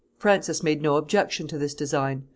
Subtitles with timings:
[0.17, 2.23] Francis made no objection to this design.